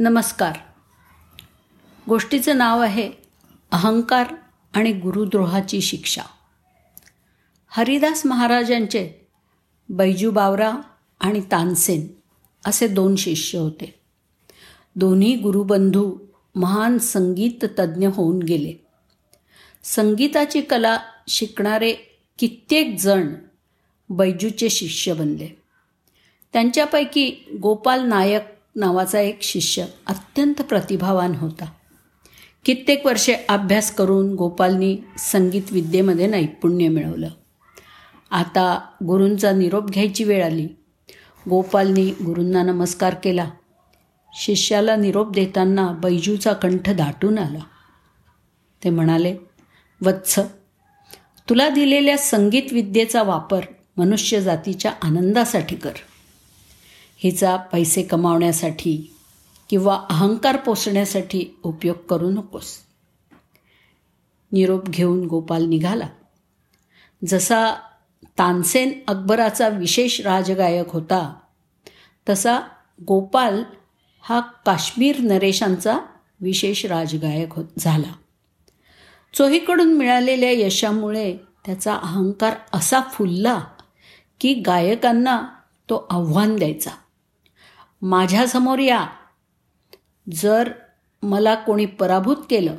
नमस्कार. 0.00 0.56
गोष्टीचं 2.08 2.58
नाव 2.58 2.80
आहे 2.80 3.12
अहंकार 3.72 4.34
आणि 4.72 4.92
गुरुद्रोहाची 4.92 5.80
शिक्षा. 5.80 6.22
हरिदास 7.68 8.26
महाराजांचे 8.26 9.28
बैजू 9.88 10.30
बावरा 10.30 10.76
आणि 11.20 11.40
तानसेन 11.40 12.06
असे 12.66 12.88
दोन 12.88 13.16
शिष्य 13.16 13.58
होते. 13.58 14.00
दोन्ही 14.96 15.36
गुरुबंधू 15.36 16.18
महान 16.54 16.98
संगीत 16.98 17.64
तज्ज्ञ 17.78 18.08
होऊन 18.08 18.42
गेले. 18.42 18.86
संगीताची 19.82 20.60
कला 20.60 20.98
शिकणारे 21.28 21.92
कित्येक 22.38 22.96
जण 23.00 23.34
बैजूचे 24.10 24.68
शिष्य 24.68 25.14
बनले. 25.14 25.48
त्यांच्यापैकी 26.52 27.36
गोपाल 27.62 28.00
नायक 28.00 28.57
नावाचा 28.78 29.20
एक 29.20 29.42
शिष्य 29.42 29.84
अत्यंत 30.06 30.54
प्रतिभावान 30.54 31.34
होता. 31.34 31.64
कित्येक 32.64 33.06
वर्षे 33.06 33.34
अभ्यास 33.48 33.94
करून 33.94 34.34
गोपालनी 34.34 34.98
संगीत 35.18 35.62
विद्येमध्ये 35.70 36.26
नैपुण्य 36.26 36.88
मिळवलं. 36.88 37.28
आता 38.30 38.80
गुरूंचा 39.06 39.52
निरोप 39.52 39.84
घ्यायची 39.84 40.24
वेळ 40.24 40.44
आली. 40.44 40.68
गोपालनी 41.48 42.10
गुरूंना 42.10 42.62
नमस्कार 42.62 43.14
केला. 43.14 43.50
शिष्याला 44.32 44.96
निरोप 44.96 45.30
देताना 45.30 45.92
बैजूचा 45.92 46.52
कंठ 46.52 46.90
दाटून 46.90 47.38
आला. 47.38 47.60
ते 48.84 48.90
म्हणाले 48.90 49.36
वत्स 50.04 50.40
तुला 51.48 51.68
दिलेल्या 51.68 52.18
संगीत 52.18 52.72
विद्येचा 52.72 53.22
वापर 53.22 53.60
मनुष्य 53.96 54.40
जातीच्या 54.40 54.92
आनंदासाठी 55.02 55.76
कर. 55.76 55.92
हिचा 57.22 57.56
पैसे 57.56 58.02
कमावण्यासाठी 58.02 59.14
किंवा 59.70 60.06
अहंकार 60.10 60.56
पोसण्यासाठी 60.56 61.58
उपयोग 61.62 61.96
करू 61.96 62.30
नकोस. 62.30 62.76
निरोप 64.52 64.86
घेऊन 64.86 65.26
गोपाल 65.26 65.64
निघाला. 65.64 66.08
जसा 67.28 67.74
तानसेन 68.38 69.00
अकबराचा 69.08 69.68
विशेष 69.68 70.20
राजगायक 70.20 70.86
होता 70.88 71.34
तसा 72.28 72.60
गोपाल 73.06 73.62
हा 74.20 74.40
काश्मीर 74.40 75.20
नरेशांचा 75.20 75.98
विशेष 76.40 76.86
राजगायक 76.86 77.52
हो 77.52 77.62
झाला. 77.78 78.12
चोहीकडून 79.34 79.94
मिळालेल्या 79.94 80.50
यशामुळे 80.50 81.36
त्याचा 81.66 81.94
अहंकार 81.94 82.54
असा 82.72 83.00
फुलला 83.00 83.64
की 84.40 84.54
गायकांना 84.54 85.42
तो 85.90 86.06
आव्हान 86.10 86.56
द्यायचा. 86.56 86.90
माझ्यासमोर 88.02 88.78
या. 88.78 89.06
जर 90.32 90.72
मला 91.22 91.54
कोणी 91.54 91.86
पराभूत 91.86 92.36
केलं 92.50 92.76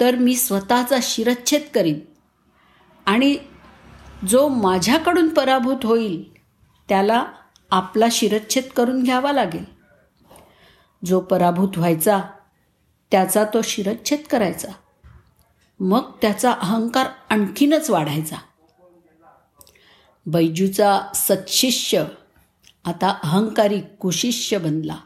तर 0.00 0.14
मी 0.14 0.36
स्वतःचा 0.36 0.96
शिरच्छेद 1.02 1.62
करीन. 1.74 2.00
आणि 3.06 3.36
जो 4.28 4.48
माझ्याकडून 4.48 5.28
पराभूत 5.28 5.86
होईल 5.86 6.32
त्याला 6.88 7.26
आपला 7.70 8.06
शिरच्छेद 8.10 8.64
करून 8.64 9.02
घ्यावा 9.02 9.32
लागेल. 9.32 9.64
जो 11.04 11.20
पराभूत 11.20 11.68
व्हायचा 11.76 12.20
त्याचा 13.10 13.44
तो 13.44 13.62
शिरच्छेद 13.62 14.20
करायचा. 14.30 14.68
मग 15.80 16.12
त्याचा 16.22 16.52
अहंकार 16.52 17.06
आणखीनच 17.30 17.90
वाढायचा. 17.90 18.36
बैजूचा 20.26 21.00
सत्शिष्य 21.14 22.04
आता 22.84 23.18
अहंकारी 23.22 23.80
कुशिष्य 24.00 24.58
बनला. 24.58 24.96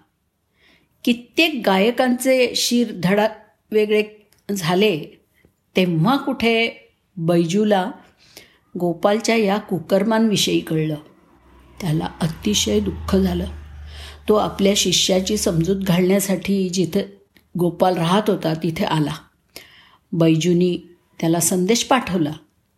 कित्येक 1.05 1.63
गायकांचे 1.67 2.53
शिर 2.57 2.93
धडा 3.03 3.29
वेगळे 3.71 4.05
झाले 4.53 5.21
तेव्हा 5.77 6.17
कुठे 6.17 6.71
बैजूला 7.17 7.91
गोपालच्या 8.79 9.37
या 9.37 9.59
कुकर्मांविषयी 9.59 10.61
कळलं. 10.61 10.95
त्याला 11.81 12.09
अतिशय 12.21 12.81
दुःख 12.81 13.17
झालं. 13.17 13.47
तो 14.29 14.35
आपल्या 14.35 14.73
शिष्याची 14.77 15.37
समजूत 15.37 15.77
घालण्यासाठी 15.77 16.69
जिथे 16.69 17.19
गोपाल 17.59 17.97
राहत 17.97 18.31
होता 18.31 18.55
तिथे 18.55 18.85
आला. 18.85 19.15
बैजूनी 20.13 20.79
त्याला 21.21 21.41
संदेश 21.41 21.85
पाठवला 21.85 22.33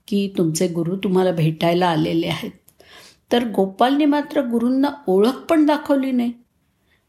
की 0.08 0.32
तुमचे 0.38 0.68
गुरु 0.68 0.96
तुम्हाला 0.96 1.32
भेटायला 1.32 1.86
आलेले 1.86 2.26
आहेत. 2.26 2.50
तर 3.32 3.48
गोपालने 3.48 4.04
मात्र 4.04 4.40
गुरूंना 4.40 4.90
ओळख 5.06 5.36
पण 5.50 5.66
दाखवली 5.66 6.12
नाही. 6.12 6.32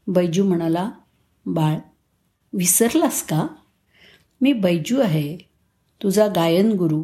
बैजू 0.08 0.44
म्हणाला 0.44 0.92
बाळ 1.46 1.78
विसरलास 2.54 3.24
का? 3.24 3.48
मी 4.42 4.54
बैजू 4.54 5.02
आहे 5.02 5.38
तुझा 6.04 6.28
गायन 6.28 6.72
गुरु. 6.72 7.04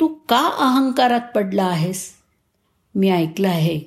तू 0.00 0.08
का 0.08 0.50
अहंकारात 0.58 1.20
पडला 1.34 1.64
आहेस? 1.64 2.10
मी 2.94 3.10
ऐकलं 3.10 3.48
आहे 3.48 3.80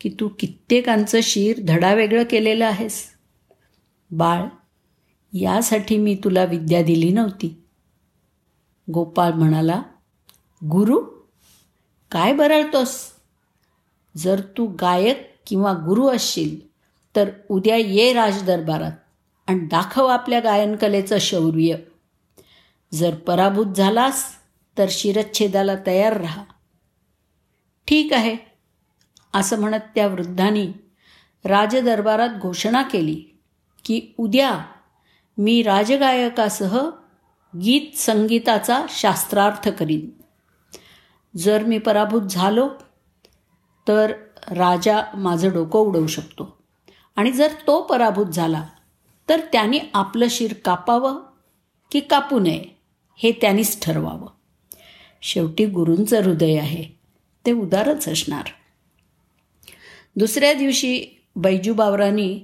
की 0.00 0.08
तू 0.20 0.28
कित्येकांचं 0.38 1.20
शिर 1.22 1.60
धडा 1.68 1.94
वेगळं 1.94 2.22
केलेलं 2.30 2.66
आहेस. 2.66 3.08
बाळ 4.10 4.44
यासाठी 5.32 5.98
मी 5.98 6.14
तुला 6.24 6.44
विद्या 6.44 6.82
दिली 6.82 7.12
नव्हती. 7.12 7.62
गोपाळ 8.92 9.32
म्हणाला 9.32 9.82
गुरु 10.64 10.98
काय 12.10 12.32
बरळतोस? 12.32 13.11
जर 14.16 14.40
तू 14.40 14.66
गायक 14.66 15.36
किंवा 15.46 15.72
गुरु 15.72 16.06
असशील 16.06 16.68
तर 17.16 17.30
उद्या 17.48 17.76
ये 17.76 18.12
राजदरबारात 18.12 18.92
आणि 19.46 19.58
दाखव 19.58 20.06
आपल्या 20.06 20.40
गायनकलेचं 20.40 21.18
शौर्य. 21.18 21.76
जर 22.94 23.14
पराभूत 23.14 23.66
झालास 23.74 24.24
तर 24.78 24.86
शिरच्छेदाला 24.90 25.72
तयार 25.86 26.20
राहा. 26.20 26.44
ठीक 27.88 28.12
आहे 28.12 28.36
असं 29.34 29.60
म्हणत 29.60 29.80
त्या 29.94 30.06
वृद्धांनी 30.06 30.72
राजदरबारात 31.44 32.28
घोषणा 32.40 32.82
केली 32.82 33.22
की 33.84 34.00
उद्या 34.18 34.60
मी 35.38 35.62
राजगायकासह 35.62 36.90
गीत 37.56 37.98
संगीताचा 37.98 38.86
शास्त्रार्थ 38.88 39.68
करीन. 39.68 40.10
जर 41.36 41.62
मी 41.62 41.78
पराभूत 41.78 42.22
झालो 42.22 42.68
तर 43.88 44.12
राजा 44.50 45.02
माझं 45.14 45.52
डोकं 45.52 45.78
उडवू 45.78 46.06
शकतो. 46.06 46.58
आणि 47.16 47.32
जर 47.32 47.48
तो 47.66 47.82
पराभूत 47.82 48.26
झाला 48.26 48.66
तर 49.28 49.40
त्यांनी 49.52 49.78
आपलं 49.94 50.26
शिर 50.30 50.52
कापावं 50.64 51.22
की 51.90 52.00
कापू 52.00 52.38
नये 52.38 52.64
हे 53.16 53.32
त्यांनीच 53.32 53.84
ठरवावं. 53.84 54.26
शेवटी 55.22 55.66
गुरूंचं 55.66 56.22
हृदय 56.22 56.58
आहे 56.58 56.84
ते 57.46 57.52
उदारच 57.52 58.08
असणार. 58.08 58.44
दुसऱ्या 60.16 60.54
दिवशी 60.54 61.04
बैजू 61.36 61.74
बावरांनी 61.74 62.40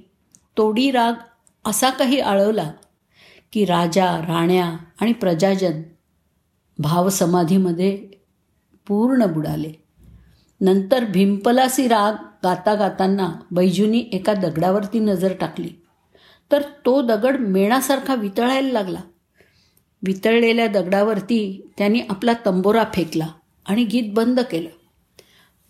तोडी 0.57 0.91
राग 0.91 1.13
असा 1.65 1.89
काही 1.89 2.19
आळवला 2.19 2.71
की 3.53 3.65
राजा 3.65 4.17
राण्या 4.17 4.77
आणि 5.01 5.13
प्रजाजन 5.13 5.81
भावसमाधीमध्ये 6.77 7.95
पूर्ण 8.87 9.25
बुडाले. 9.25 9.88
नंतर 10.61 11.05
भिंपलासी 11.05 11.87
राग 11.87 12.13
गाता 12.43 12.75
गाताना 12.75 13.31
बैजूनी 13.51 14.09
एका 14.13 14.33
दगडावरती 14.33 14.99
नजर 14.99 15.33
टाकली. 15.39 15.69
तर 16.51 16.61
तो 16.61 17.01
दगड 17.01 17.39
मेणासारखा 17.39 18.15
वितळायला 18.15 18.71
लागला. 18.71 18.99
वितळलेल्या 20.05 20.67
दगडावरती 20.67 21.71
त्यांनी 21.77 22.01
आपला 22.09 22.31
तंबोरा 22.45 22.83
फेकला 22.93 23.27
आणि 23.65 23.83
गीत 23.83 24.03
बंद 24.13 24.39
केलं. 24.39 24.69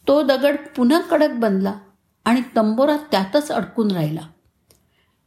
तो 0.08 0.24
दगड 0.24 0.56
पुन्हा 0.76 1.00
कडक 1.00 1.30
बनला 1.30 1.74
आणि 2.26 2.42
तंबोरा 2.56 2.98
त्यातच 3.12 3.52
अडकून 3.52 3.92
राहिला. 3.92 4.22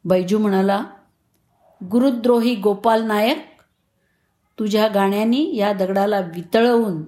बैजू 0.04 0.38
म्हणाला 0.38 0.84
गुरुद्रोही 1.90 2.54
गोपाल 2.54 3.02
नायक 3.02 3.46
तुझ्या 4.58 4.88
गाण्यानी 4.88 5.56
या 5.56 5.72
दगडाला 5.72 6.20
वितळवून 6.20 7.02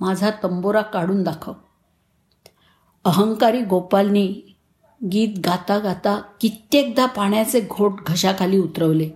माझा 0.00 0.30
तंबोरा 0.42 0.80
काढून 0.80 1.22
दाखव. 1.22 1.52
अहंकारी 3.04 3.62
गोपालनी 3.62 4.56
गीत 5.12 5.28
गाता 5.44 5.78
गाता 5.78 6.22
कित्येकदा 6.40 7.06
पाण्याचे 7.06 7.60
घोट 7.60 7.92
घशाखाली 8.06 8.58
उतरवले. 8.58 9.10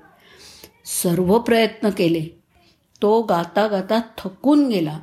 सर्व 0.84 1.38
प्रयत्न 1.38 1.90
केले. 1.90 2.42
तो 3.02 3.22
गाता 3.22 3.66
गाता 3.66 4.00
थकून 4.18 4.68
गेला. 4.68 4.98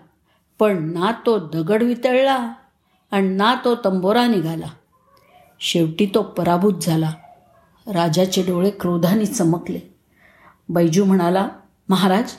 पण 0.59 0.93
ना 0.93 1.11
तो 1.25 1.39
दगड 1.39 1.83
वितळला 1.83 2.53
आणि 3.11 3.27
ना 3.29 3.55
तो 3.65 3.75
तंबोरा 3.75 4.27
निघाला. 4.27 4.67
शेवटी 5.59 6.05
तो 6.05 6.21
पराभूत 6.21 6.73
झाला. 6.81 7.11
राजाचे 7.87 8.41
डोळे 8.41 8.69
क्रोधाने 8.69 9.25
चमकले. 9.25 9.79
बैजू 10.69 11.05
म्हणाला 11.05 11.49
महाराज 11.89 12.31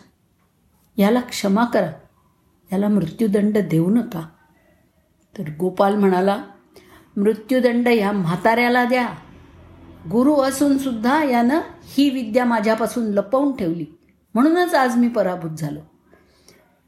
याला 0.96 1.20
क्षमा 1.20 1.64
करा. 1.64 1.90
याला 2.72 2.88
मृत्यूदंड 2.88 3.58
देऊ 3.58 3.90
नका. 3.90 4.28
तर 5.38 5.43
गोपाल 5.59 5.94
म्हणाला 5.94 6.44
मृत्यूदंड 7.17 7.88
ह्या 7.88 8.12
म्हाताऱ्याला 8.12 8.85
द्या. 8.85 9.09
गुरु 10.11 10.35
असून 10.35 10.79
सुद्धा 10.79 11.25
यानं 11.25 11.61
ही 11.82 12.11
विद्या 12.11 12.44
माझ्यापासून 12.44 13.05
लपवून 13.05 13.56
ठेवली. 13.56 13.87
म्हणूनच 14.35 14.75
आज 14.75 14.97
मी 14.97 15.09
पराभूत 15.09 15.50
झालो. 15.50 15.81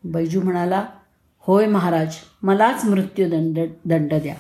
बैजू 0.05 0.41
म्हणाला 0.41 0.87
होय 1.39 1.67
महाराज 1.67 2.15
मलाच 2.43 2.85
मृत्यूदंड 2.85 3.59
दंड 3.85 4.15
द्या. 4.15 4.35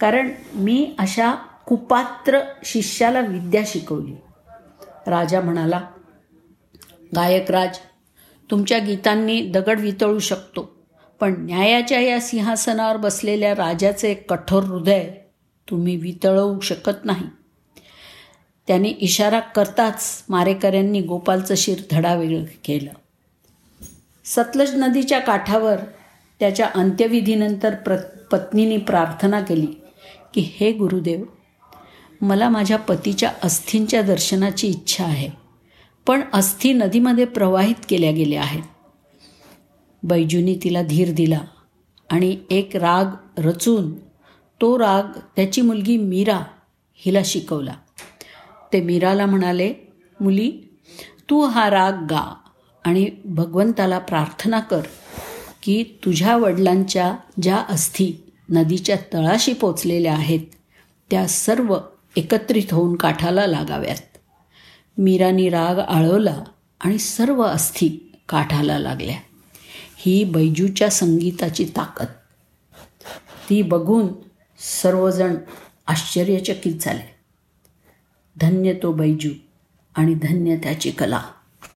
कारण 0.00 0.30
मी 0.54 0.94
अशा 0.98 1.34
कुपात्र 1.66 2.40
शिष्याला 2.64 3.20
विद्या 3.20 3.62
शिकवली. 3.66 4.14
राजा 5.06 5.40
म्हणाला 5.40 5.80
गायकराज 7.16 7.78
तुमच्या 8.50 8.78
गीतांनी 8.78 9.50
दगड 9.50 9.80
वितळू 9.80 10.18
शकतो. 10.18 10.75
पण 11.20 11.34
न्यायाच्या 11.38 12.00
या 12.00 12.20
सिंहासनावर 12.20 12.96
बसलेल्या 12.96 13.54
राजाचे 13.54 14.14
कठोर 14.14 14.62
हृदय 14.62 15.10
तुम्ही 15.70 15.96
वितळवू 15.96 16.60
शकत 16.60 17.04
नाही. 17.04 17.24
त्याने 18.66 18.88
इशारा 18.88 19.40
करताच 19.40 20.24
मारेकऱ्यांनी 20.28 21.00
गोपालचं 21.00 21.54
शिर 21.54 21.80
धडावेगळं 21.90 22.44
केलं. 22.64 22.90
सतलज 24.24 24.74
नदीच्या 24.74 25.18
काठावर 25.18 25.76
त्याच्या 26.40 26.68
अंत्यविधीनंतर 26.74 27.74
प्र 27.74 27.96
पत्नीने 28.32 28.76
प्रार्थना 28.76 29.40
केली 29.40 29.66
की 30.34 30.40
हे 30.40 30.72
गुरुदेव 30.72 31.24
मला 32.20 32.48
माझ्या 32.48 32.78
पतीच्या 32.78 33.30
अस्थींच्या 33.42 34.02
दर्शनाची 34.02 34.66
इच्छा 34.66 35.04
आहे 35.04 35.28
पण 36.06 36.22
अस्थी 36.32 36.72
नदीमध्ये 36.72 37.24
प्रवाहित 37.24 37.74
केल्या 37.88 38.10
गेल्या 38.10 38.42
आहेत. 38.42 38.62
बैजूनी 40.02 40.58
तिला 40.64 40.82
धीर 40.82 41.12
दिला 41.12 41.40
आणि 42.10 42.36
एक 42.50 42.76
राग 42.76 43.04
रचून 43.38 43.94
तो 44.60 44.78
राग 44.78 45.18
त्याची 45.36 45.60
मुलगी 45.60 45.96
मीरा 45.96 46.40
हिला 46.94 47.18
शिकवला. 47.24 47.74
ते 48.72 48.80
मीराला 48.80 49.26
म्हणाले 49.26 49.74
मुली 50.20 50.52
तू 51.30 51.44
हा 51.44 51.70
राग 51.70 51.92
गा 51.92 52.34
आणि 52.84 53.10
भगवंताला 53.24 53.98
प्रार्थना 53.98 54.60
कर 54.60 54.80
की 55.62 55.84
तुझ्या 56.04 56.36
वडिलांच्या 56.36 57.16
ज्या 57.42 57.56
अस्थी 57.68 58.12
नदीच्या 58.50 58.96
तळाशी 59.12 59.52
पोचलेल्या 59.52 60.14
आहेत 60.14 60.40
त्या 61.10 61.26
सर्व 61.28 61.78
एकत्रित 62.16 62.72
होऊन 62.72 62.96
काठाला 62.96 63.46
लागाव्यात. 63.46 64.18
मीरानी 64.98 65.48
राग 65.48 65.78
आळवला 65.78 66.44
आणि 66.80 66.98
सर्व 66.98 67.42
अस्थी 67.42 67.88
काठाला 68.28 68.78
लागल्या. 68.78 69.16
ही 70.06 70.24
बैजूच्या 70.24 70.90
संगीताची 70.90 71.64
ताकद. 71.64 72.06
ती 73.50 73.62
बघून 73.62 74.06
सर्वजण 74.82 75.36
आश्चर्यचकित 75.86 76.74
झाले. 76.80 77.14
धन्य 78.40 78.72
तो 78.72 78.92
बैजू 78.92 79.30
आणि 79.94 80.14
धन्य 80.14 80.56
त्याची 80.56 80.90
कला. 80.90 81.22